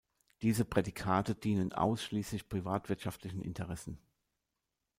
[0.41, 3.99] Diese Prädikate dienen ausschließlich privatwirtschaftlichen Interessen.